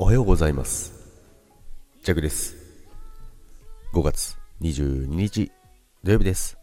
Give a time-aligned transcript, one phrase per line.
[0.00, 0.92] おはようございます。
[2.04, 2.54] ジャグです。
[3.92, 5.50] 5月22日
[6.04, 6.56] 土曜日です。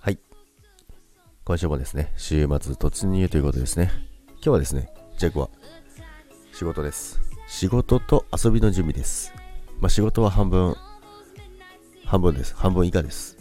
[0.00, 0.18] はい。
[1.44, 3.92] 今週もですね週末突入ということですね。
[4.32, 5.50] 今日はですねジャグは
[6.52, 7.20] 仕事です。
[7.46, 9.32] 仕事と遊びの準備です。
[9.78, 10.74] まあ仕事は半分
[12.04, 12.56] 半分です。
[12.56, 13.38] 半分以下です。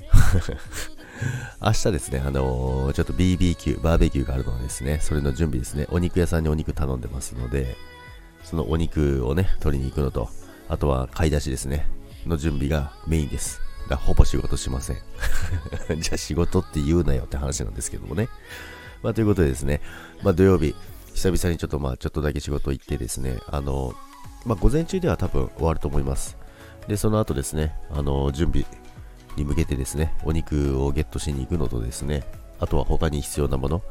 [1.60, 7.76] 明日ですね、あのー、ちょっと BBQ、バーベキューがあるのでですね、それの準備ですね、お肉屋さんにお肉頼んでますので、
[8.44, 10.30] そのお肉をね、取りに行くのと、
[10.68, 11.88] あとは買い出しですね、
[12.26, 13.62] の準備がメインです。
[13.90, 14.98] だほぼ仕事しません。
[16.00, 18.30] じゃあ仕事って言うなよって話なんですけどもね。
[19.02, 19.82] まあということでですね、
[20.22, 20.76] まあ土曜日、
[21.14, 23.96] 久々にちょっとまあちょっとだけ仕事行ってですね、あの、
[24.46, 26.38] まあ午前中では多分終わると思います。
[26.88, 28.66] で、その後ですね、あの、準備
[29.36, 32.24] に向けてですね、お肉をゲットしに行くのとですね、
[32.60, 33.82] あとは他に必要なもの、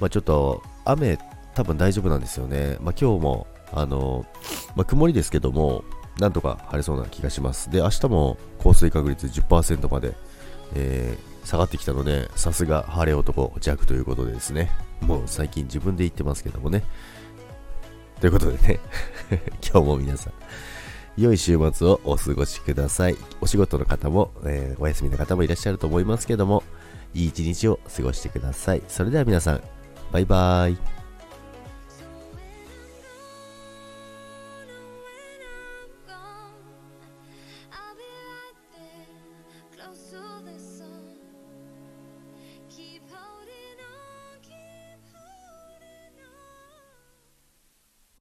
[0.00, 1.18] まあちょっと雨
[1.54, 2.76] 多分大丈夫なんですよね。
[2.80, 4.26] まあ今日もあの、
[4.74, 5.84] まあ、曇りですけども、
[6.18, 7.70] なんとか晴れそうな気がします。
[7.70, 10.14] で、明日も降水確率10%まで、
[10.74, 16.82] えー、下がってきたので、さすが晴れ男弱ということでですね、もう最近自分で言ってますけどもね。
[18.20, 18.80] ということでね、
[19.66, 20.32] 今日も皆さん、
[21.16, 23.16] 良い週末をお過ごしください。
[23.40, 26.62] お仕事の方も、えー、お休みの方もいらっしゃると思いますけども、
[27.14, 28.82] いい一日を過ごしてください。
[28.88, 29.62] それでは皆さん、
[30.12, 30.99] バイバーイ。